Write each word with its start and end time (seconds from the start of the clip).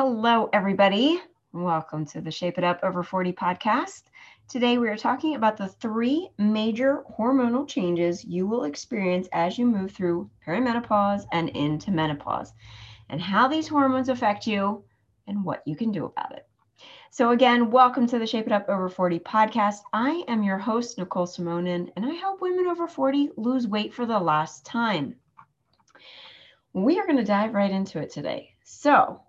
Hello, 0.00 0.48
everybody. 0.52 1.20
Welcome 1.52 2.06
to 2.06 2.20
the 2.20 2.30
Shape 2.30 2.56
It 2.56 2.62
Up 2.62 2.78
Over 2.84 3.02
40 3.02 3.32
podcast. 3.32 4.02
Today, 4.48 4.78
we 4.78 4.88
are 4.88 4.96
talking 4.96 5.34
about 5.34 5.56
the 5.56 5.66
three 5.66 6.30
major 6.38 7.02
hormonal 7.18 7.66
changes 7.66 8.24
you 8.24 8.46
will 8.46 8.62
experience 8.62 9.26
as 9.32 9.58
you 9.58 9.66
move 9.66 9.90
through 9.90 10.30
perimenopause 10.46 11.24
and 11.32 11.48
into 11.48 11.90
menopause, 11.90 12.52
and 13.08 13.20
how 13.20 13.48
these 13.48 13.66
hormones 13.66 14.08
affect 14.08 14.46
you 14.46 14.84
and 15.26 15.44
what 15.44 15.64
you 15.66 15.74
can 15.74 15.90
do 15.90 16.04
about 16.04 16.30
it. 16.30 16.46
So, 17.10 17.32
again, 17.32 17.68
welcome 17.68 18.06
to 18.06 18.20
the 18.20 18.26
Shape 18.28 18.46
It 18.46 18.52
Up 18.52 18.68
Over 18.68 18.88
40 18.88 19.18
podcast. 19.18 19.78
I 19.92 20.22
am 20.28 20.44
your 20.44 20.58
host, 20.58 20.96
Nicole 20.96 21.26
Simonin, 21.26 21.90
and 21.96 22.06
I 22.06 22.12
help 22.12 22.40
women 22.40 22.68
over 22.68 22.86
40 22.86 23.30
lose 23.36 23.66
weight 23.66 23.92
for 23.92 24.06
the 24.06 24.20
last 24.20 24.64
time. 24.64 25.16
We 26.72 27.00
are 27.00 27.04
going 27.04 27.18
to 27.18 27.24
dive 27.24 27.52
right 27.52 27.72
into 27.72 27.98
it 27.98 28.12
today. 28.12 28.52
So, 28.62 29.22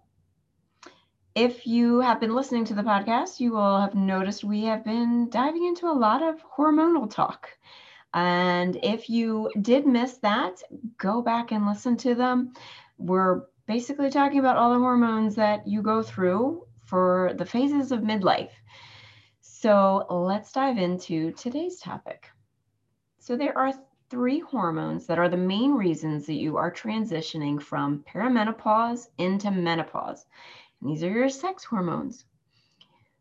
if 1.39 1.65
you 1.65 2.01
have 2.01 2.19
been 2.19 2.35
listening 2.35 2.65
to 2.65 2.73
the 2.73 2.83
podcast, 2.83 3.39
you 3.39 3.53
will 3.53 3.79
have 3.79 3.95
noticed 3.95 4.43
we 4.43 4.63
have 4.65 4.83
been 4.83 5.29
diving 5.29 5.65
into 5.67 5.87
a 5.87 5.99
lot 6.07 6.21
of 6.21 6.43
hormonal 6.57 7.09
talk. 7.09 7.47
And 8.13 8.77
if 8.83 9.09
you 9.09 9.49
did 9.61 9.87
miss 9.87 10.17
that, 10.17 10.61
go 10.97 11.21
back 11.21 11.53
and 11.53 11.65
listen 11.65 11.95
to 11.97 12.13
them. 12.13 12.51
We're 12.97 13.43
basically 13.67 14.09
talking 14.09 14.39
about 14.39 14.57
all 14.57 14.73
the 14.73 14.79
hormones 14.79 15.35
that 15.35 15.65
you 15.65 15.81
go 15.81 16.03
through 16.03 16.67
for 16.83 17.31
the 17.37 17.45
phases 17.45 17.93
of 17.93 18.01
midlife. 18.01 18.51
So 19.39 20.05
let's 20.09 20.51
dive 20.51 20.77
into 20.77 21.31
today's 21.31 21.79
topic. 21.79 22.29
So 23.19 23.37
there 23.37 23.57
are 23.57 23.71
three 24.09 24.39
hormones 24.39 25.05
that 25.05 25.19
are 25.19 25.29
the 25.29 25.37
main 25.37 25.71
reasons 25.71 26.25
that 26.25 26.33
you 26.33 26.57
are 26.57 26.71
transitioning 26.71 27.61
from 27.61 28.03
perimenopause 28.13 29.07
into 29.17 29.51
menopause. 29.51 30.25
And 30.81 30.91
these 30.91 31.03
are 31.03 31.09
your 31.09 31.29
sex 31.29 31.63
hormones. 31.63 32.25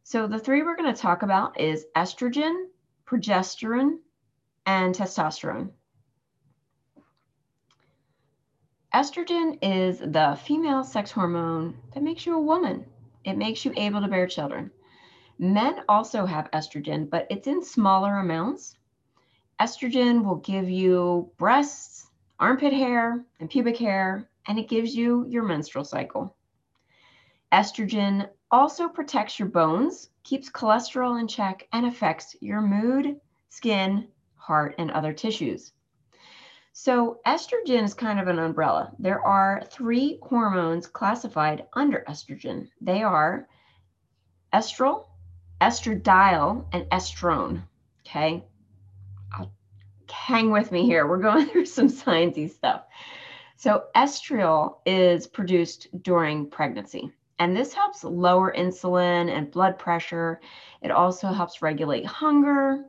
So 0.04 0.26
the 0.26 0.38
three 0.38 0.62
we're 0.62 0.76
going 0.76 0.92
to 0.92 1.00
talk 1.00 1.22
about 1.22 1.60
is 1.60 1.86
estrogen, 1.96 2.66
progesterone, 3.06 3.98
and 4.64 4.94
testosterone. 4.94 5.70
Estrogen 8.94 9.58
is 9.60 9.98
the 9.98 10.38
female 10.44 10.82
sex 10.82 11.10
hormone 11.10 11.76
that 11.92 12.02
makes 12.02 12.24
you 12.24 12.36
a 12.36 12.40
woman. 12.40 12.86
It 13.24 13.36
makes 13.36 13.64
you 13.64 13.72
able 13.76 14.00
to 14.00 14.08
bear 14.08 14.26
children. 14.26 14.70
Men 15.38 15.82
also 15.88 16.24
have 16.24 16.50
estrogen, 16.52 17.10
but 17.10 17.26
it's 17.28 17.46
in 17.46 17.62
smaller 17.62 18.16
amounts. 18.16 18.76
Estrogen 19.60 20.24
will 20.24 20.36
give 20.36 20.70
you 20.70 21.30
breasts, 21.36 22.10
armpit 22.40 22.72
hair, 22.72 23.24
and 23.40 23.50
pubic 23.50 23.76
hair, 23.76 24.28
and 24.46 24.58
it 24.58 24.68
gives 24.68 24.94
you 24.96 25.26
your 25.28 25.42
menstrual 25.42 25.84
cycle. 25.84 26.34
Estrogen 27.52 28.28
also 28.50 28.88
protects 28.88 29.38
your 29.38 29.48
bones, 29.48 30.10
keeps 30.22 30.50
cholesterol 30.50 31.18
in 31.18 31.26
check, 31.26 31.66
and 31.72 31.86
affects 31.86 32.36
your 32.40 32.60
mood, 32.60 33.20
skin, 33.48 34.08
heart, 34.36 34.74
and 34.78 34.90
other 34.90 35.12
tissues. 35.12 35.72
So, 36.72 37.20
estrogen 37.26 37.82
is 37.84 37.94
kind 37.94 38.20
of 38.20 38.28
an 38.28 38.38
umbrella. 38.38 38.92
There 38.98 39.20
are 39.20 39.64
three 39.70 40.18
hormones 40.22 40.86
classified 40.86 41.66
under 41.72 42.04
estrogen 42.06 42.68
they 42.80 43.02
are 43.02 43.48
estriol, 44.52 45.06
estradiol, 45.60 46.66
and 46.72 46.84
estrone. 46.90 47.62
Okay. 48.06 48.44
I'll 49.32 49.52
hang 50.08 50.50
with 50.50 50.70
me 50.70 50.84
here. 50.84 51.06
We're 51.06 51.18
going 51.18 51.46
through 51.50 51.66
some 51.66 51.88
sciencey 51.88 52.50
stuff. 52.50 52.84
So, 53.56 53.86
estriol 53.96 54.76
is 54.86 55.26
produced 55.26 55.88
during 56.02 56.48
pregnancy. 56.48 57.12
And 57.38 57.56
this 57.56 57.72
helps 57.72 58.04
lower 58.04 58.52
insulin 58.52 59.30
and 59.30 59.50
blood 59.50 59.78
pressure. 59.78 60.40
It 60.82 60.90
also 60.90 61.28
helps 61.28 61.62
regulate 61.62 62.04
hunger. 62.06 62.84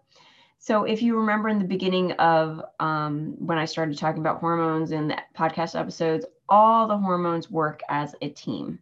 So, 0.57 0.83
if 0.83 1.01
you 1.01 1.17
remember 1.17 1.49
in 1.49 1.59
the 1.59 1.65
beginning 1.65 2.11
of 2.13 2.61
um, 2.79 3.35
when 3.39 3.57
I 3.57 3.65
started 3.65 3.97
talking 3.97 4.21
about 4.21 4.39
hormones 4.39 4.91
in 4.91 5.07
the 5.07 5.17
podcast 5.37 5.79
episodes, 5.79 6.25
all 6.49 6.87
the 6.87 6.97
hormones 6.97 7.49
work 7.49 7.81
as 7.89 8.13
a 8.21 8.29
team. 8.29 8.79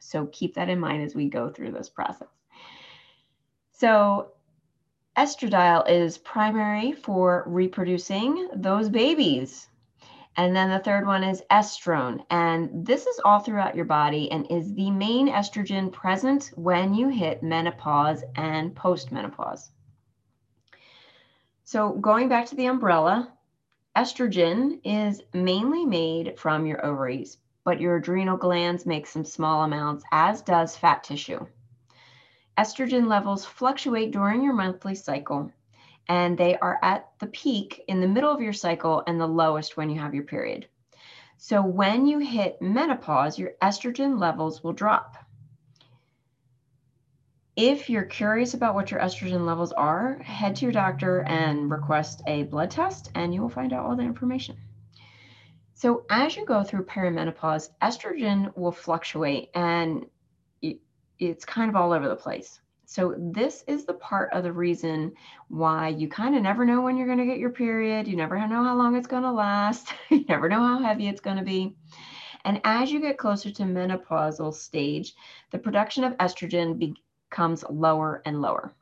So, 0.00 0.26
keep 0.26 0.54
that 0.54 0.68
in 0.68 0.80
mind 0.80 1.02
as 1.02 1.14
we 1.14 1.28
go 1.28 1.48
through 1.48 1.72
this 1.72 1.88
process. 1.88 2.28
So, 3.72 4.32
estradiol 5.16 5.88
is 5.88 6.18
primary 6.18 6.92
for 6.92 7.44
reproducing 7.46 8.48
those 8.54 8.88
babies. 8.90 9.69
And 10.40 10.56
then 10.56 10.70
the 10.70 10.78
third 10.78 11.06
one 11.06 11.22
is 11.22 11.42
estrone. 11.50 12.24
And 12.30 12.86
this 12.86 13.04
is 13.04 13.20
all 13.26 13.40
throughout 13.40 13.76
your 13.76 13.84
body 13.84 14.32
and 14.32 14.50
is 14.50 14.72
the 14.72 14.90
main 14.90 15.28
estrogen 15.28 15.92
present 15.92 16.50
when 16.54 16.94
you 16.94 17.10
hit 17.10 17.42
menopause 17.42 18.24
and 18.36 18.74
postmenopause. 18.74 19.68
So, 21.64 21.92
going 21.92 22.30
back 22.30 22.46
to 22.46 22.54
the 22.54 22.64
umbrella, 22.64 23.30
estrogen 23.94 24.80
is 24.82 25.20
mainly 25.34 25.84
made 25.84 26.38
from 26.38 26.64
your 26.64 26.82
ovaries, 26.86 27.36
but 27.62 27.78
your 27.78 27.96
adrenal 27.96 28.38
glands 28.38 28.86
make 28.86 29.06
some 29.06 29.26
small 29.26 29.64
amounts, 29.64 30.04
as 30.10 30.40
does 30.40 30.74
fat 30.74 31.04
tissue. 31.04 31.46
Estrogen 32.56 33.08
levels 33.08 33.44
fluctuate 33.44 34.10
during 34.10 34.42
your 34.42 34.54
monthly 34.54 34.94
cycle 34.94 35.52
and 36.10 36.36
they 36.36 36.58
are 36.58 36.76
at 36.82 37.08
the 37.20 37.28
peak 37.28 37.84
in 37.86 38.00
the 38.00 38.08
middle 38.08 38.34
of 38.34 38.40
your 38.40 38.52
cycle 38.52 39.04
and 39.06 39.20
the 39.20 39.28
lowest 39.28 39.76
when 39.76 39.88
you 39.88 40.00
have 40.00 40.12
your 40.12 40.24
period. 40.24 40.66
So 41.38 41.62
when 41.62 42.04
you 42.04 42.18
hit 42.18 42.60
menopause, 42.60 43.38
your 43.38 43.52
estrogen 43.62 44.18
levels 44.18 44.64
will 44.64 44.72
drop. 44.72 45.16
If 47.54 47.88
you're 47.88 48.02
curious 48.02 48.54
about 48.54 48.74
what 48.74 48.90
your 48.90 48.98
estrogen 48.98 49.46
levels 49.46 49.70
are, 49.70 50.18
head 50.18 50.56
to 50.56 50.64
your 50.64 50.72
doctor 50.72 51.20
and 51.20 51.70
request 51.70 52.22
a 52.26 52.42
blood 52.42 52.72
test, 52.72 53.12
and 53.14 53.32
you 53.32 53.40
will 53.40 53.48
find 53.48 53.72
out 53.72 53.86
all 53.86 53.94
the 53.94 54.02
information. 54.02 54.56
So, 55.74 56.04
as 56.10 56.36
you 56.36 56.44
go 56.44 56.64
through 56.64 56.86
perimenopause, 56.86 57.70
estrogen 57.80 58.54
will 58.56 58.72
fluctuate 58.72 59.50
and 59.54 60.06
it's 61.20 61.44
kind 61.44 61.70
of 61.70 61.76
all 61.76 61.92
over 61.92 62.08
the 62.08 62.16
place. 62.16 62.60
So, 62.92 63.14
this 63.16 63.62
is 63.68 63.84
the 63.84 63.94
part 63.94 64.32
of 64.32 64.42
the 64.42 64.52
reason 64.52 65.12
why 65.46 65.90
you 65.90 66.08
kind 66.08 66.34
of 66.34 66.42
never 66.42 66.64
know 66.64 66.80
when 66.80 66.96
you're 66.96 67.06
going 67.06 67.20
to 67.20 67.24
get 67.24 67.38
your 67.38 67.50
period. 67.50 68.08
You 68.08 68.16
never 68.16 68.34
know 68.48 68.64
how 68.64 68.76
long 68.76 68.96
it's 68.96 69.06
going 69.06 69.22
to 69.22 69.30
last. 69.30 69.94
you 70.10 70.24
never 70.24 70.48
know 70.48 70.58
how 70.58 70.80
heavy 70.80 71.06
it's 71.06 71.20
going 71.20 71.36
to 71.36 71.44
be. 71.44 71.76
And 72.44 72.60
as 72.64 72.90
you 72.90 73.00
get 73.00 73.16
closer 73.16 73.48
to 73.52 73.62
menopausal 73.62 74.52
stage, 74.52 75.14
the 75.52 75.58
production 75.58 76.02
of 76.02 76.16
estrogen 76.16 76.96
becomes 77.30 77.62
lower 77.70 78.22
and 78.24 78.42
lower. 78.42 78.74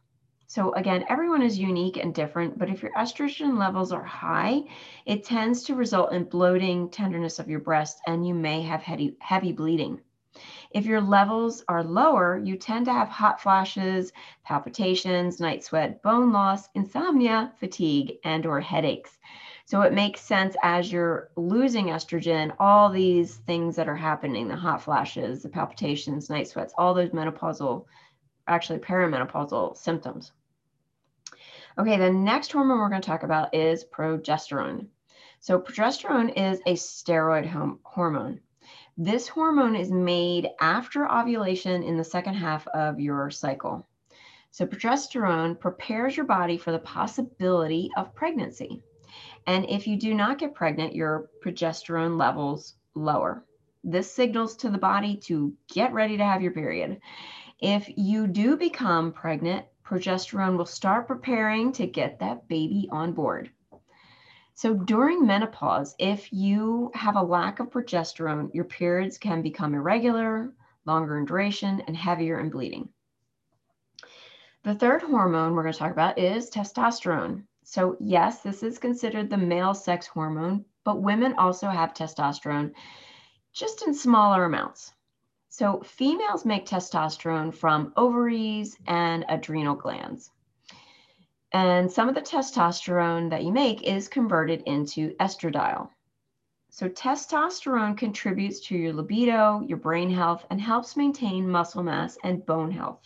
So, 0.46 0.72
again, 0.72 1.04
everyone 1.10 1.42
is 1.42 1.58
unique 1.58 1.98
and 1.98 2.14
different, 2.14 2.58
but 2.58 2.70
if 2.70 2.80
your 2.80 2.92
estrogen 2.92 3.58
levels 3.58 3.92
are 3.92 4.04
high, 4.04 4.62
it 5.04 5.22
tends 5.22 5.64
to 5.64 5.74
result 5.74 6.14
in 6.14 6.24
bloating, 6.24 6.88
tenderness 6.88 7.38
of 7.38 7.50
your 7.50 7.60
breast, 7.60 8.00
and 8.06 8.26
you 8.26 8.32
may 8.32 8.62
have 8.62 8.80
heavy, 8.80 9.18
heavy 9.20 9.52
bleeding. 9.52 10.00
If 10.70 10.84
your 10.84 11.00
levels 11.00 11.64
are 11.68 11.82
lower, 11.82 12.38
you 12.44 12.56
tend 12.56 12.86
to 12.86 12.92
have 12.92 13.08
hot 13.08 13.40
flashes, 13.40 14.12
palpitations, 14.44 15.40
night 15.40 15.64
sweat, 15.64 16.02
bone 16.02 16.30
loss, 16.32 16.68
insomnia, 16.74 17.52
fatigue, 17.58 18.18
and 18.24 18.44
or 18.44 18.60
headaches. 18.60 19.18
So 19.64 19.82
it 19.82 19.92
makes 19.92 20.20
sense 20.20 20.56
as 20.62 20.90
you're 20.90 21.30
losing 21.36 21.86
estrogen, 21.86 22.54
all 22.58 22.90
these 22.90 23.36
things 23.36 23.76
that 23.76 23.88
are 23.88 23.96
happening, 23.96 24.48
the 24.48 24.56
hot 24.56 24.82
flashes, 24.82 25.42
the 25.42 25.48
palpitations, 25.48 26.30
night 26.30 26.48
sweats, 26.48 26.72
all 26.76 26.94
those 26.94 27.10
menopausal, 27.10 27.84
actually 28.46 28.78
perimenopausal 28.78 29.76
symptoms. 29.76 30.32
Okay, 31.78 31.96
the 31.96 32.10
next 32.10 32.50
hormone 32.50 32.78
we're 32.78 32.88
going 32.88 33.02
to 33.02 33.06
talk 33.06 33.22
about 33.22 33.54
is 33.54 33.84
progesterone. 33.84 34.88
So 35.40 35.60
progesterone 35.60 36.32
is 36.36 36.60
a 36.66 36.74
steroid 36.74 37.46
hormone. 37.84 38.40
This 39.00 39.28
hormone 39.28 39.76
is 39.76 39.92
made 39.92 40.48
after 40.60 41.08
ovulation 41.08 41.84
in 41.84 41.96
the 41.96 42.02
second 42.02 42.34
half 42.34 42.66
of 42.66 42.98
your 42.98 43.30
cycle. 43.30 43.86
So, 44.50 44.66
progesterone 44.66 45.60
prepares 45.60 46.16
your 46.16 46.26
body 46.26 46.58
for 46.58 46.72
the 46.72 46.80
possibility 46.80 47.92
of 47.96 48.12
pregnancy. 48.16 48.82
And 49.46 49.64
if 49.70 49.86
you 49.86 49.96
do 49.96 50.14
not 50.14 50.38
get 50.38 50.52
pregnant, 50.52 50.96
your 50.96 51.30
progesterone 51.44 52.18
levels 52.18 52.74
lower. 52.96 53.44
This 53.84 54.10
signals 54.10 54.56
to 54.56 54.68
the 54.68 54.78
body 54.78 55.16
to 55.26 55.54
get 55.72 55.92
ready 55.92 56.16
to 56.16 56.24
have 56.24 56.42
your 56.42 56.50
period. 56.50 57.00
If 57.60 57.88
you 57.96 58.26
do 58.26 58.56
become 58.56 59.12
pregnant, 59.12 59.64
progesterone 59.86 60.56
will 60.56 60.66
start 60.66 61.06
preparing 61.06 61.70
to 61.74 61.86
get 61.86 62.18
that 62.18 62.48
baby 62.48 62.88
on 62.90 63.12
board. 63.12 63.52
So 64.58 64.74
during 64.74 65.24
menopause, 65.24 65.94
if 66.00 66.32
you 66.32 66.90
have 66.92 67.14
a 67.14 67.22
lack 67.22 67.60
of 67.60 67.70
progesterone, 67.70 68.52
your 68.52 68.64
periods 68.64 69.16
can 69.16 69.40
become 69.40 69.72
irregular, 69.72 70.52
longer 70.84 71.16
in 71.16 71.26
duration, 71.26 71.80
and 71.86 71.96
heavier 71.96 72.40
in 72.40 72.50
bleeding. 72.50 72.88
The 74.64 74.74
third 74.74 75.02
hormone 75.02 75.54
we're 75.54 75.62
going 75.62 75.74
to 75.74 75.78
talk 75.78 75.92
about 75.92 76.18
is 76.18 76.50
testosterone. 76.50 77.44
So, 77.62 77.96
yes, 78.00 78.42
this 78.42 78.64
is 78.64 78.80
considered 78.80 79.30
the 79.30 79.36
male 79.36 79.74
sex 79.74 80.08
hormone, 80.08 80.64
but 80.82 81.02
women 81.02 81.34
also 81.38 81.68
have 81.68 81.94
testosterone 81.94 82.72
just 83.52 83.86
in 83.86 83.94
smaller 83.94 84.44
amounts. 84.44 84.92
So, 85.50 85.82
females 85.82 86.44
make 86.44 86.66
testosterone 86.66 87.54
from 87.54 87.92
ovaries 87.96 88.76
and 88.88 89.24
adrenal 89.28 89.76
glands. 89.76 90.32
And 91.52 91.90
some 91.90 92.08
of 92.08 92.14
the 92.14 92.20
testosterone 92.20 93.30
that 93.30 93.44
you 93.44 93.52
make 93.52 93.82
is 93.82 94.08
converted 94.08 94.62
into 94.66 95.14
estradiol. 95.16 95.88
So, 96.70 96.88
testosterone 96.88 97.96
contributes 97.96 98.60
to 98.66 98.76
your 98.76 98.92
libido, 98.92 99.62
your 99.62 99.78
brain 99.78 100.10
health, 100.10 100.44
and 100.50 100.60
helps 100.60 100.96
maintain 100.96 101.48
muscle 101.48 101.82
mass 101.82 102.18
and 102.22 102.44
bone 102.44 102.70
health. 102.70 103.00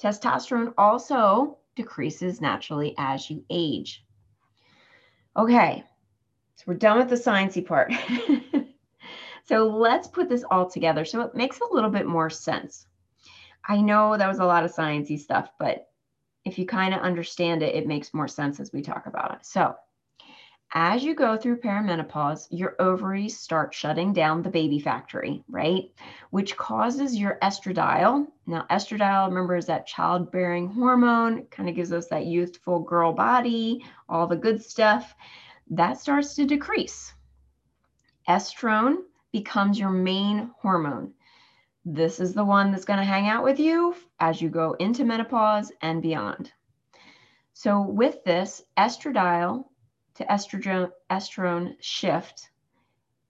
Testosterone 0.00 0.74
also 0.76 1.58
decreases 1.76 2.40
naturally 2.40 2.94
as 2.98 3.30
you 3.30 3.44
age. 3.48 4.04
Okay, 5.36 5.84
so 6.56 6.64
we're 6.66 6.74
done 6.74 6.98
with 6.98 7.08
the 7.08 7.14
sciencey 7.14 7.64
part. 7.64 7.92
so 9.44 9.68
let's 9.68 10.08
put 10.08 10.28
this 10.28 10.44
all 10.50 10.68
together 10.68 11.04
so 11.04 11.20
it 11.20 11.34
makes 11.34 11.60
a 11.60 11.74
little 11.74 11.90
bit 11.90 12.06
more 12.06 12.30
sense. 12.30 12.86
I 13.68 13.80
know 13.80 14.16
that 14.16 14.28
was 14.28 14.38
a 14.38 14.44
lot 14.44 14.64
of 14.64 14.72
sciencey 14.72 15.18
stuff, 15.18 15.50
but 15.58 15.88
if 16.46 16.58
you 16.58 16.64
kind 16.64 16.94
of 16.94 17.00
understand 17.00 17.62
it, 17.62 17.74
it 17.74 17.88
makes 17.88 18.14
more 18.14 18.28
sense 18.28 18.60
as 18.60 18.72
we 18.72 18.80
talk 18.80 19.06
about 19.06 19.34
it. 19.34 19.44
So 19.44 19.74
as 20.74 21.02
you 21.02 21.14
go 21.14 21.36
through 21.36 21.60
perimenopause, 21.60 22.46
your 22.50 22.76
ovaries 22.78 23.36
start 23.36 23.74
shutting 23.74 24.12
down 24.12 24.42
the 24.42 24.48
baby 24.48 24.78
factory, 24.78 25.42
right? 25.48 25.90
Which 26.30 26.56
causes 26.56 27.16
your 27.16 27.38
estradiol. 27.42 28.28
Now, 28.46 28.64
estradiol, 28.70 29.28
remember, 29.28 29.56
is 29.56 29.66
that 29.66 29.88
childbearing 29.88 30.68
hormone, 30.68 31.46
kind 31.46 31.68
of 31.68 31.74
gives 31.74 31.92
us 31.92 32.06
that 32.08 32.26
youthful 32.26 32.78
girl 32.78 33.12
body, 33.12 33.84
all 34.08 34.28
the 34.28 34.36
good 34.36 34.62
stuff. 34.62 35.14
That 35.70 35.98
starts 35.98 36.34
to 36.36 36.46
decrease. 36.46 37.12
Estrone 38.28 38.98
becomes 39.32 39.80
your 39.80 39.90
main 39.90 40.52
hormone. 40.60 41.12
This 41.88 42.18
is 42.18 42.34
the 42.34 42.44
one 42.44 42.72
that's 42.72 42.84
going 42.84 42.98
to 42.98 43.04
hang 43.04 43.28
out 43.28 43.44
with 43.44 43.60
you 43.60 43.94
as 44.18 44.42
you 44.42 44.48
go 44.48 44.72
into 44.72 45.04
menopause 45.04 45.70
and 45.80 46.02
beyond. 46.02 46.52
So, 47.52 47.80
with 47.80 48.24
this, 48.24 48.64
estradiol 48.76 49.66
to 50.14 50.24
estrogen 50.24 50.90
estrone 51.08 51.76
shift, 51.78 52.50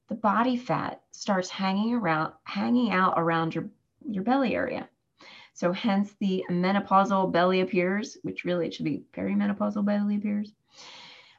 the 0.09 0.15
body 0.15 0.57
fat 0.57 1.03
starts 1.11 1.51
hanging 1.51 1.93
around 1.93 2.33
hanging 2.45 2.93
out 2.93 3.13
around 3.19 3.55
your 3.55 3.69
your 4.09 4.25
belly 4.25 4.55
area. 4.55 4.89
So 5.53 5.71
hence 5.73 6.15
the 6.19 6.43
menopausal 6.49 7.31
belly 7.31 7.61
appears, 7.61 8.17
which 8.23 8.45
really 8.45 8.69
it 8.69 8.75
should 8.75 8.87
be 8.87 9.05
perimenopausal 9.13 9.85
belly 9.85 10.17
appears. 10.17 10.51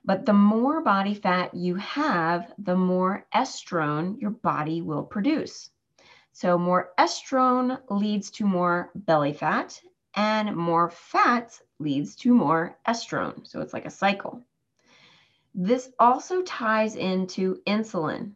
But 0.05 0.27
the 0.27 0.33
more 0.33 0.81
body 0.81 1.15
fat 1.15 1.55
you 1.55 1.77
have, 1.77 2.53
the 2.59 2.75
more 2.75 3.25
estrone 3.33 4.21
your 4.21 4.31
body 4.31 4.83
will 4.83 5.03
produce. 5.03 5.71
So 6.39 6.55
more 6.55 6.91
estrone 6.99 7.79
leads 7.89 8.29
to 8.37 8.45
more 8.45 8.91
belly 8.93 9.33
fat, 9.33 9.81
and 10.13 10.55
more 10.55 10.91
fat 10.91 11.59
leads 11.79 12.15
to 12.17 12.31
more 12.31 12.77
estrone. 12.87 13.47
So 13.47 13.59
it's 13.59 13.73
like 13.73 13.87
a 13.87 13.89
cycle. 13.89 14.43
This 15.55 15.89
also 15.97 16.43
ties 16.43 16.95
into 16.95 17.59
insulin. 17.65 18.33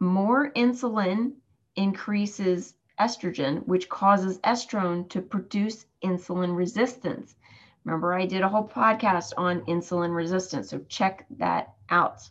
More 0.00 0.50
insulin 0.54 1.34
increases 1.76 2.74
estrogen, 2.98 3.64
which 3.64 3.88
causes 3.88 4.38
estrone 4.38 5.08
to 5.10 5.22
produce 5.22 5.86
insulin 6.02 6.56
resistance. 6.56 7.36
Remember, 7.84 8.12
I 8.12 8.26
did 8.26 8.42
a 8.42 8.48
whole 8.48 8.66
podcast 8.66 9.34
on 9.36 9.60
insulin 9.66 10.12
resistance, 10.16 10.70
so 10.70 10.80
check 10.88 11.26
that 11.38 11.74
out. 11.90 12.28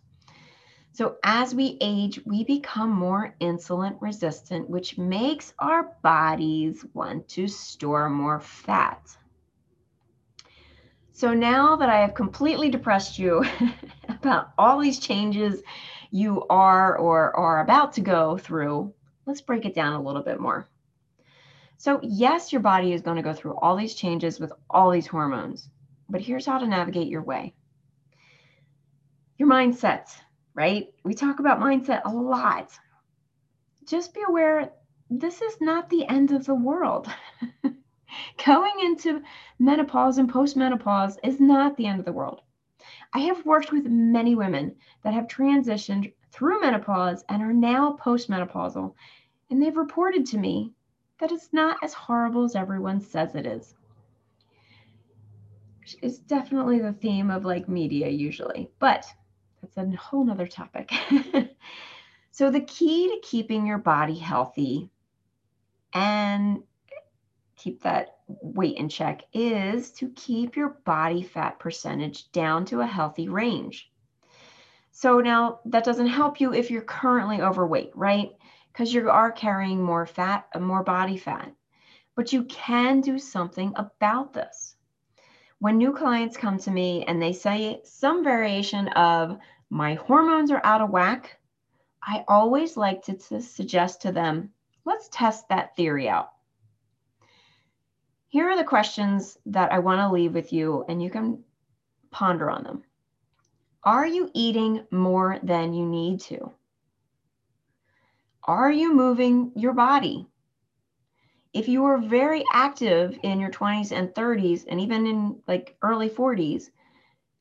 So, 0.99 1.15
as 1.23 1.55
we 1.55 1.77
age, 1.79 2.19
we 2.25 2.43
become 2.43 2.89
more 2.89 3.33
insulin 3.39 3.95
resistant, 4.01 4.69
which 4.69 4.97
makes 4.97 5.53
our 5.57 5.95
bodies 6.01 6.85
want 6.93 7.29
to 7.29 7.47
store 7.47 8.09
more 8.09 8.41
fat. 8.41 9.15
So 11.13 11.33
now 11.33 11.77
that 11.77 11.87
I 11.87 12.01
have 12.01 12.15
completely 12.15 12.69
depressed 12.69 13.17
you 13.17 13.45
about 14.09 14.51
all 14.57 14.77
these 14.77 14.99
changes 14.99 15.63
you 16.11 16.45
are 16.49 16.97
or 16.97 17.33
are 17.33 17.61
about 17.61 17.93
to 17.93 18.01
go 18.01 18.35
through, 18.35 18.93
let's 19.25 19.39
break 19.39 19.63
it 19.63 19.73
down 19.73 19.93
a 19.93 20.03
little 20.03 20.21
bit 20.21 20.41
more. 20.41 20.67
So, 21.77 22.01
yes, 22.03 22.51
your 22.51 22.61
body 22.61 22.91
is 22.91 23.03
going 23.03 23.15
to 23.15 23.23
go 23.23 23.31
through 23.31 23.55
all 23.59 23.77
these 23.77 23.95
changes 23.95 24.37
with 24.37 24.51
all 24.69 24.91
these 24.91 25.07
hormones, 25.07 25.69
but 26.09 26.19
here's 26.19 26.45
how 26.45 26.57
to 26.57 26.67
navigate 26.67 27.07
your 27.07 27.23
way. 27.23 27.53
Your 29.37 29.47
mindset, 29.47 30.09
right? 30.59 30.93
We 31.05 31.13
talk 31.13 31.39
about 31.39 31.61
mindset 31.61 32.01
a 32.03 32.09
lot. 32.09 32.77
Just 33.87 34.13
be 34.13 34.19
aware 34.27 34.69
this 35.09 35.41
is 35.41 35.55
not 35.61 35.89
the 35.89 36.05
end 36.05 36.31
of 36.31 36.45
the 36.45 36.53
world. 36.53 37.07
Going 38.45 38.73
into 38.81 39.21
menopause 39.57 40.17
and 40.17 40.29
postmenopause 40.29 41.15
is 41.23 41.39
not 41.39 41.77
the 41.77 41.85
end 41.85 41.99
of 41.99 42.05
the 42.05 42.11
world. 42.11 42.41
I 43.13 43.19
have 43.19 43.45
worked 43.45 43.71
with 43.71 43.85
many 43.85 44.35
women 44.35 44.75
that 45.05 45.13
have 45.13 45.27
transitioned 45.27 46.11
through 46.33 46.59
menopause 46.59 47.23
and 47.29 47.41
are 47.41 47.53
now 47.53 47.97
postmenopausal, 48.03 48.93
and 49.49 49.63
they've 49.63 49.77
reported 49.77 50.25
to 50.25 50.37
me 50.37 50.73
that 51.21 51.31
it's 51.31 51.53
not 51.53 51.77
as 51.81 51.93
horrible 51.93 52.43
as 52.43 52.57
everyone 52.57 52.99
says 52.99 53.33
it 53.33 53.45
is. 53.45 53.75
It's 56.01 56.19
definitely 56.19 56.79
the 56.79 56.91
theme 56.91 57.31
of 57.31 57.45
like 57.45 57.69
media 57.69 58.09
usually, 58.09 58.69
but 58.79 59.05
that's 59.61 59.77
a 59.77 59.89
whole 59.97 60.25
nother 60.25 60.47
topic. 60.47 60.91
so, 62.31 62.49
the 62.51 62.61
key 62.61 63.09
to 63.09 63.27
keeping 63.27 63.65
your 63.65 63.77
body 63.77 64.17
healthy 64.17 64.89
and 65.93 66.63
keep 67.55 67.83
that 67.83 68.17
weight 68.27 68.77
in 68.77 68.89
check 68.89 69.23
is 69.33 69.91
to 69.91 70.09
keep 70.15 70.55
your 70.55 70.69
body 70.85 71.23
fat 71.23 71.59
percentage 71.59 72.31
down 72.31 72.65
to 72.65 72.81
a 72.81 72.87
healthy 72.87 73.27
range. 73.27 73.91
So 74.91 75.19
now 75.19 75.59
that 75.65 75.83
doesn't 75.83 76.07
help 76.07 76.41
you 76.41 76.53
if 76.53 76.71
you're 76.71 76.81
currently 76.81 77.41
overweight, 77.41 77.91
right? 77.95 78.31
Because 78.71 78.93
you 78.93 79.09
are 79.09 79.31
carrying 79.31 79.81
more 79.81 80.05
fat, 80.05 80.47
more 80.59 80.83
body 80.83 81.17
fat. 81.17 81.53
But 82.15 82.33
you 82.33 82.43
can 82.43 83.01
do 83.01 83.17
something 83.17 83.73
about 83.75 84.33
this. 84.33 84.75
When 85.59 85.77
new 85.77 85.93
clients 85.93 86.37
come 86.37 86.57
to 86.59 86.71
me 86.71 87.05
and 87.05 87.21
they 87.21 87.33
say 87.33 87.81
some 87.83 88.23
variation 88.23 88.87
of 88.89 89.37
my 89.69 89.93
hormones 89.93 90.51
are 90.51 90.61
out 90.63 90.81
of 90.81 90.89
whack, 90.89 91.37
I 92.01 92.23
always 92.27 92.75
like 92.75 93.03
to, 93.03 93.13
to 93.13 93.41
suggest 93.41 94.01
to 94.01 94.11
them, 94.11 94.51
let's 94.85 95.09
test 95.11 95.47
that 95.49 95.75
theory 95.75 96.09
out 96.09 96.31
here 98.29 98.47
are 98.47 98.57
the 98.57 98.63
questions 98.63 99.37
that 99.47 99.71
I 99.71 99.79
want 99.79 99.99
to 99.99 100.13
leave 100.13 100.33
with 100.33 100.53
you, 100.53 100.85
and 100.87 101.01
you 101.01 101.09
can 101.09 101.43
ponder 102.11 102.49
on 102.49 102.63
them. 102.63 102.83
Are 103.83 104.05
you 104.05 104.29
eating 104.35 104.85
more 104.91 105.39
than 105.41 105.73
you 105.73 105.85
need 105.85 106.21
to? 106.21 106.51
Are 108.43 108.71
you 108.71 108.93
moving 108.93 109.51
your 109.55 109.73
body? 109.73 110.27
If 111.51 111.67
you 111.67 111.81
were 111.81 111.97
very 111.97 112.43
active 112.53 113.17
in 113.23 113.39
your 113.39 113.49
20s 113.49 113.91
and 113.91 114.13
30s, 114.13 114.65
and 114.67 114.79
even 114.79 115.07
in 115.07 115.41
like 115.47 115.77
early 115.81 116.09
40s, 116.09 116.69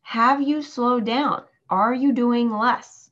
have 0.00 0.40
you 0.40 0.62
slowed 0.62 1.04
down? 1.04 1.44
Are 1.68 1.92
you 1.92 2.12
doing 2.12 2.50
less? 2.50 3.10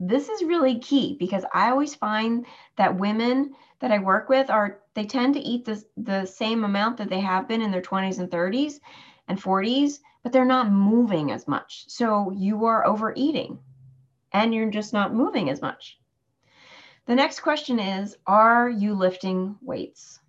This 0.00 0.30
is 0.30 0.42
really 0.42 0.78
key 0.78 1.16
because 1.18 1.44
I 1.52 1.70
always 1.70 1.94
find 1.94 2.46
that 2.76 2.98
women 2.98 3.54
that 3.80 3.92
I 3.92 3.98
work 3.98 4.30
with 4.30 4.48
are 4.48 4.80
they 4.94 5.04
tend 5.04 5.34
to 5.34 5.40
eat 5.40 5.66
the, 5.66 5.84
the 5.96 6.24
same 6.24 6.64
amount 6.64 6.96
that 6.96 7.10
they 7.10 7.20
have 7.20 7.46
been 7.46 7.60
in 7.60 7.70
their 7.70 7.82
20s 7.82 8.18
and 8.18 8.30
30s 8.30 8.80
and 9.28 9.38
40s, 9.38 10.00
but 10.22 10.32
they're 10.32 10.44
not 10.44 10.72
moving 10.72 11.30
as 11.30 11.46
much. 11.46 11.84
So 11.88 12.30
you 12.30 12.64
are 12.64 12.86
overeating 12.86 13.58
and 14.32 14.54
you're 14.54 14.70
just 14.70 14.92
not 14.92 15.14
moving 15.14 15.50
as 15.50 15.60
much. 15.60 15.98
The 17.06 17.16
next 17.16 17.40
question 17.40 17.80
is 17.80 18.16
Are 18.28 18.70
you 18.70 18.94
lifting 18.94 19.56
weights? 19.60 20.20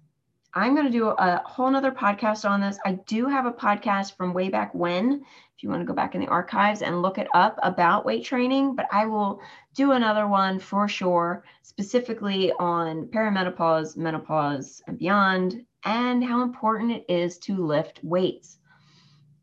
I'm 0.56 0.74
going 0.74 0.88
to 0.88 0.92
do 0.92 1.08
a 1.08 1.44
whole 1.46 1.70
nother 1.70 1.92
podcast 1.92 2.50
on 2.50 2.62
this. 2.62 2.80
I 2.84 2.94
do 3.06 3.28
have 3.28 3.46
a 3.46 3.52
podcast 3.52 4.18
from 4.18 4.34
way 4.34 4.50
back 4.50 4.74
when, 4.74 5.24
if 5.56 5.62
you 5.62 5.70
want 5.70 5.82
to 5.82 5.86
go 5.86 5.94
back 5.94 6.16
in 6.16 6.22
the 6.22 6.28
archives 6.28 6.82
and 6.82 7.04
look 7.04 7.20
it 7.20 7.28
up 7.36 7.60
about 7.62 8.06
weight 8.06 8.26
training, 8.26 8.76
but 8.76 8.88
I 8.92 9.06
will 9.06 9.40
do 9.76 9.92
another 9.92 10.28
one 10.28 10.58
for 10.58 10.88
sure, 10.88 11.44
specifically 11.62 12.52
on 12.54 13.06
perimenopause, 13.06 13.96
menopause, 13.96 14.82
and 14.88 14.98
beyond, 14.98 15.64
and 15.86 16.24
how 16.24 16.42
important 16.42 16.92
it 16.92 17.06
is 17.08 17.38
to 17.40 17.56
lift 17.56 18.00
weights. 18.04 18.58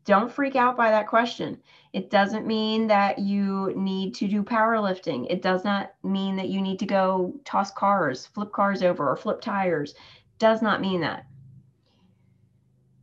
Don't 0.03 0.31
freak 0.31 0.57
out 0.57 0.75
by 0.75 0.89
that 0.91 1.07
question. 1.07 1.61
It 1.93 2.09
doesn't 2.09 2.47
mean 2.47 2.87
that 2.87 3.19
you 3.19 3.73
need 3.75 4.15
to 4.15 4.27
do 4.27 4.43
powerlifting. 4.43 5.27
It 5.29 5.41
does 5.41 5.65
not 5.65 5.93
mean 6.03 6.37
that 6.37 6.47
you 6.47 6.61
need 6.61 6.79
to 6.79 6.85
go 6.85 7.33
toss 7.43 7.71
cars, 7.71 8.27
flip 8.27 8.53
cars 8.53 8.81
over, 8.81 9.09
or 9.09 9.17
flip 9.17 9.41
tires 9.41 9.93
does 10.39 10.61
not 10.61 10.81
mean 10.81 11.01
that. 11.01 11.25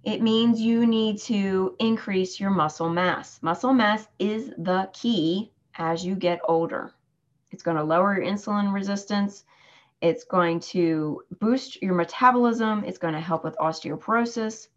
It 0.04 0.22
means 0.22 0.60
you 0.60 0.86
need 0.86 1.18
to 1.22 1.76
increase 1.78 2.40
your 2.40 2.50
muscle 2.50 2.88
mass. 2.88 3.42
Muscle 3.42 3.74
mass 3.74 4.08
is 4.18 4.52
the 4.56 4.88
key 4.94 5.52
as 5.74 6.04
you 6.04 6.14
get 6.14 6.40
older. 6.44 6.94
It's 7.50 7.62
going 7.62 7.76
to 7.76 7.84
lower 7.84 8.16
your 8.16 8.24
insulin 8.24 8.72
resistance. 8.72 9.44
It's 10.00 10.24
going 10.24 10.60
to 10.60 11.22
boost 11.40 11.82
your 11.82 11.94
metabolism. 11.94 12.84
It's 12.84 12.98
going 12.98 13.14
to 13.14 13.20
help 13.20 13.44
with 13.44 13.56
osteoporosis. 13.58 14.68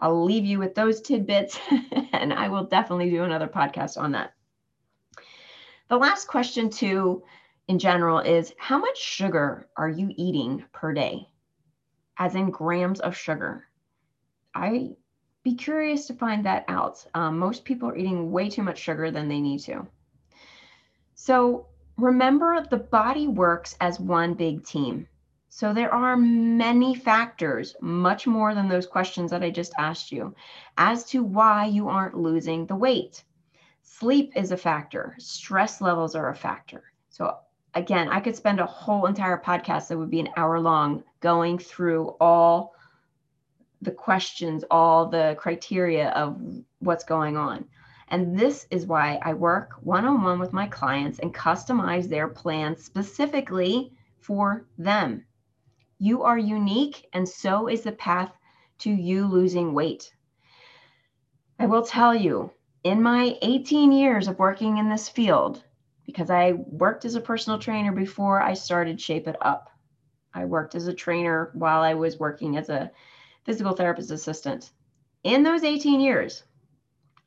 I'll 0.00 0.24
leave 0.24 0.44
you 0.44 0.58
with 0.58 0.74
those 0.74 1.02
tidbits, 1.02 1.58
and 2.12 2.32
I 2.32 2.48
will 2.48 2.64
definitely 2.64 3.10
do 3.10 3.22
another 3.22 3.48
podcast 3.48 4.00
on 4.00 4.12
that. 4.12 4.32
The 5.88 5.98
last 5.98 6.26
question, 6.26 6.70
too, 6.70 7.22
in 7.68 7.78
general, 7.78 8.18
is 8.20 8.54
how 8.58 8.78
much 8.78 8.98
sugar 8.98 9.68
are 9.76 9.88
you 9.88 10.12
eating 10.16 10.64
per 10.72 10.94
day? 10.94 11.28
As 12.16 12.34
in 12.34 12.50
grams 12.50 13.00
of 13.00 13.16
sugar. 13.16 13.66
I'd 14.54 14.96
be 15.42 15.54
curious 15.54 16.06
to 16.06 16.14
find 16.14 16.44
that 16.46 16.64
out. 16.68 17.04
Um, 17.14 17.38
most 17.38 17.64
people 17.64 17.90
are 17.90 17.96
eating 17.96 18.32
way 18.32 18.48
too 18.48 18.62
much 18.62 18.78
sugar 18.78 19.10
than 19.10 19.28
they 19.28 19.40
need 19.40 19.60
to. 19.60 19.86
So 21.14 21.66
remember, 21.96 22.64
the 22.70 22.78
body 22.78 23.28
works 23.28 23.76
as 23.80 24.00
one 24.00 24.34
big 24.34 24.64
team. 24.64 25.06
So 25.52 25.74
there 25.74 25.92
are 25.92 26.16
many 26.16 26.94
factors, 26.94 27.74
much 27.80 28.24
more 28.24 28.54
than 28.54 28.68
those 28.68 28.86
questions 28.86 29.32
that 29.32 29.42
I 29.42 29.50
just 29.50 29.72
asked 29.76 30.12
you, 30.12 30.32
as 30.78 31.04
to 31.06 31.24
why 31.24 31.66
you 31.66 31.88
aren't 31.88 32.16
losing 32.16 32.66
the 32.66 32.76
weight. 32.76 33.24
Sleep 33.82 34.32
is 34.36 34.52
a 34.52 34.56
factor, 34.56 35.16
stress 35.18 35.80
levels 35.80 36.14
are 36.14 36.30
a 36.30 36.36
factor. 36.36 36.84
So 37.08 37.36
again, 37.74 38.08
I 38.08 38.20
could 38.20 38.36
spend 38.36 38.60
a 38.60 38.64
whole 38.64 39.06
entire 39.06 39.38
podcast 39.38 39.88
that 39.88 39.98
would 39.98 40.08
be 40.08 40.20
an 40.20 40.30
hour 40.36 40.60
long 40.60 41.02
going 41.18 41.58
through 41.58 42.14
all 42.20 42.72
the 43.82 43.90
questions, 43.90 44.64
all 44.70 45.06
the 45.06 45.34
criteria 45.36 46.10
of 46.10 46.40
what's 46.78 47.04
going 47.04 47.36
on. 47.36 47.64
And 48.06 48.38
this 48.38 48.68
is 48.70 48.86
why 48.86 49.18
I 49.22 49.34
work 49.34 49.72
one 49.82 50.04
on 50.04 50.22
one 50.22 50.38
with 50.38 50.52
my 50.52 50.68
clients 50.68 51.18
and 51.18 51.34
customize 51.34 52.08
their 52.08 52.28
plan 52.28 52.76
specifically 52.76 53.92
for 54.20 54.64
them. 54.78 55.24
You 56.02 56.22
are 56.22 56.38
unique, 56.38 57.06
and 57.12 57.28
so 57.28 57.68
is 57.68 57.82
the 57.82 57.92
path 57.92 58.32
to 58.78 58.90
you 58.90 59.26
losing 59.26 59.74
weight. 59.74 60.10
I 61.58 61.66
will 61.66 61.82
tell 61.82 62.14
you, 62.14 62.52
in 62.84 63.02
my 63.02 63.36
18 63.42 63.92
years 63.92 64.26
of 64.26 64.38
working 64.38 64.78
in 64.78 64.88
this 64.88 65.10
field, 65.10 65.62
because 66.06 66.30
I 66.30 66.52
worked 66.52 67.04
as 67.04 67.16
a 67.16 67.20
personal 67.20 67.58
trainer 67.58 67.92
before 67.92 68.40
I 68.40 68.54
started 68.54 68.98
Shape 68.98 69.28
It 69.28 69.36
Up. 69.42 69.70
I 70.32 70.46
worked 70.46 70.74
as 70.74 70.86
a 70.86 70.94
trainer 70.94 71.50
while 71.52 71.82
I 71.82 71.92
was 71.92 72.18
working 72.18 72.56
as 72.56 72.70
a 72.70 72.90
physical 73.44 73.74
therapist 73.74 74.10
assistant. 74.10 74.70
In 75.22 75.42
those 75.42 75.64
18 75.64 76.00
years, 76.00 76.44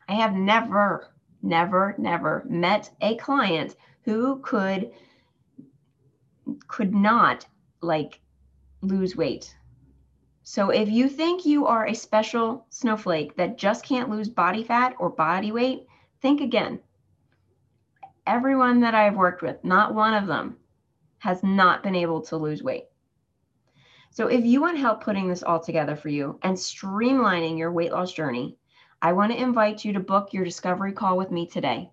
I 0.10 0.14
have 0.14 0.34
never, 0.34 1.14
never, 1.44 1.94
never 2.00 2.44
met 2.50 2.90
a 3.02 3.18
client 3.18 3.76
who 4.02 4.40
could 4.40 4.94
could 6.68 6.96
not 6.96 7.46
like 7.82 8.20
lose 8.84 9.16
weight. 9.16 9.56
So 10.44 10.70
if 10.70 10.90
you 10.90 11.08
think 11.08 11.46
you 11.46 11.66
are 11.68 11.88
a 11.88 11.96
special 11.96 12.66
snowflake 12.70 13.38
that 13.38 13.58
just 13.58 13.86
can't 13.86 14.10
lose 14.10 14.30
body 14.30 14.64
fat 14.64 14.94
or 15.00 15.10
body 15.10 15.52
weight, 15.52 15.88
think 16.22 16.42
again. 16.42 16.80
Everyone 18.28 18.82
that 18.82 18.94
I've 18.94 19.16
worked 19.16 19.42
with, 19.42 19.64
not 19.64 19.96
one 19.96 20.14
of 20.14 20.28
them 20.28 20.58
has 21.20 21.42
not 21.44 21.82
been 21.82 21.96
able 21.96 22.22
to 22.24 22.38
lose 22.38 22.62
weight. 22.62 22.86
So 24.12 24.28
if 24.28 24.46
you 24.46 24.62
want 24.62 24.78
help 24.78 25.04
putting 25.04 25.30
this 25.30 25.44
all 25.44 25.60
together 25.60 25.96
for 25.96 26.10
you 26.10 26.38
and 26.44 26.56
streamlining 26.56 27.58
your 27.58 27.72
weight 27.72 27.92
loss 27.92 28.12
journey, 28.12 28.58
I 29.02 29.14
want 29.14 29.32
to 29.32 29.42
invite 29.42 29.84
you 29.84 29.94
to 29.94 30.00
book 30.00 30.34
your 30.34 30.44
discovery 30.44 30.92
call 30.92 31.18
with 31.18 31.32
me 31.32 31.48
today. 31.48 31.90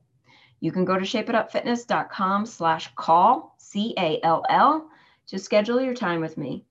You 0.61 0.71
can 0.73 0.85
go 0.85 0.99
to 0.99 1.05
shapeitupfitness.com 1.05 2.47
slash 2.47 2.93
call, 2.95 3.55
C-A-L-L, 3.59 4.91
to 5.29 5.39
schedule 5.39 5.81
your 5.81 5.95
time 5.95 6.21
with 6.21 6.37
me. 6.37 6.67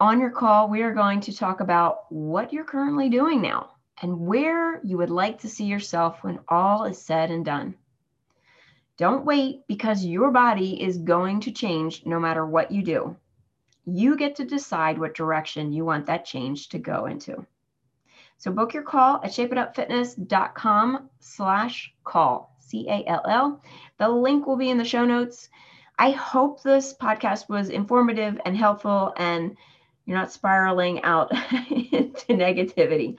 On 0.00 0.18
your 0.18 0.30
call, 0.30 0.70
we 0.70 0.80
are 0.80 0.94
going 0.94 1.20
to 1.20 1.36
talk 1.36 1.60
about 1.60 2.10
what 2.10 2.54
you're 2.54 2.64
currently 2.64 3.10
doing 3.10 3.42
now 3.42 3.72
and 4.00 4.18
where 4.18 4.80
you 4.82 4.96
would 4.96 5.10
like 5.10 5.40
to 5.40 5.48
see 5.48 5.66
yourself 5.66 6.24
when 6.24 6.40
all 6.48 6.84
is 6.84 6.98
said 6.98 7.30
and 7.30 7.44
done. 7.44 7.74
Don't 8.96 9.26
wait 9.26 9.66
because 9.68 10.02
your 10.02 10.30
body 10.30 10.82
is 10.82 10.96
going 10.96 11.40
to 11.40 11.52
change 11.52 12.06
no 12.06 12.18
matter 12.18 12.46
what 12.46 12.70
you 12.70 12.82
do. 12.82 13.14
You 13.84 14.16
get 14.16 14.36
to 14.36 14.44
decide 14.46 14.98
what 14.98 15.14
direction 15.14 15.70
you 15.70 15.84
want 15.84 16.06
that 16.06 16.24
change 16.24 16.70
to 16.70 16.78
go 16.78 17.04
into. 17.04 17.44
So 18.38 18.50
book 18.50 18.72
your 18.72 18.84
call 18.84 19.16
at 19.16 19.32
shapeitupfitness.com 19.32 21.10
slash 21.18 21.92
call, 22.04 22.56
C-A-L-L. 22.60 23.62
The 23.98 24.08
link 24.08 24.46
will 24.46 24.56
be 24.56 24.70
in 24.70 24.78
the 24.78 24.84
show 24.84 25.04
notes. 25.04 25.50
I 25.98 26.12
hope 26.12 26.62
this 26.62 26.94
podcast 26.94 27.50
was 27.50 27.68
informative 27.68 28.40
and 28.46 28.56
helpful 28.56 29.12
and 29.18 29.58
you're 30.10 30.18
not 30.18 30.32
spiraling 30.32 31.00
out 31.04 31.30
into 31.70 32.26
negativity. 32.30 33.16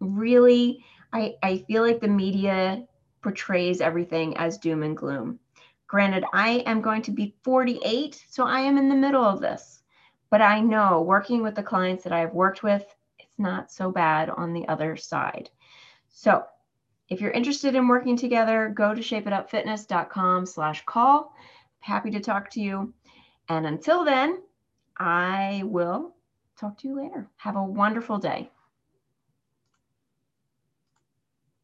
Really, 0.00 0.84
I, 1.12 1.36
I 1.44 1.58
feel 1.58 1.82
like 1.82 2.00
the 2.00 2.08
media 2.08 2.88
portrays 3.22 3.80
everything 3.80 4.36
as 4.36 4.58
doom 4.58 4.82
and 4.82 4.96
gloom. 4.96 5.38
Granted, 5.86 6.24
I 6.32 6.64
am 6.66 6.80
going 6.80 7.02
to 7.02 7.12
be 7.12 7.36
48, 7.44 8.20
so 8.28 8.44
I 8.44 8.62
am 8.62 8.78
in 8.78 8.88
the 8.88 8.96
middle 8.96 9.22
of 9.22 9.40
this. 9.40 9.84
But 10.28 10.42
I 10.42 10.58
know 10.58 11.02
working 11.02 11.40
with 11.40 11.54
the 11.54 11.62
clients 11.62 12.02
that 12.02 12.12
I've 12.12 12.34
worked 12.34 12.64
with, 12.64 12.84
it's 13.20 13.38
not 13.38 13.70
so 13.70 13.92
bad 13.92 14.28
on 14.28 14.52
the 14.52 14.66
other 14.66 14.96
side. 14.96 15.50
So 16.08 16.42
if 17.10 17.20
you're 17.20 17.30
interested 17.30 17.76
in 17.76 17.86
working 17.86 18.16
together, 18.16 18.72
go 18.74 18.92
to 18.92 19.00
shapeitupfitness.com 19.00 20.46
slash 20.46 20.82
call. 20.84 21.32
Happy 21.78 22.10
to 22.10 22.18
talk 22.18 22.50
to 22.50 22.60
you. 22.60 22.92
And 23.48 23.66
until 23.66 24.04
then, 24.04 24.40
I 24.98 25.62
will 25.64 26.14
talk 26.58 26.78
to 26.78 26.88
you 26.88 26.96
later. 26.96 27.28
Have 27.38 27.56
a 27.56 27.64
wonderful 27.64 28.18
day. 28.18 28.50